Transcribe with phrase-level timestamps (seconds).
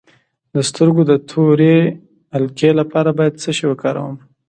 [0.53, 1.77] د سترګو د تورې
[2.33, 4.15] حلقې لپاره باید څه شی وکاروم؟